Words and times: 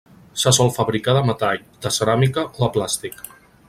Se 0.43 0.53
sol 0.57 0.71
fabricar 0.77 1.15
de 1.19 1.23
metall, 1.29 1.63
de 1.87 1.95
ceràmica 1.99 2.49
o 2.53 2.63
de 2.67 2.75
plàstic. 2.79 3.27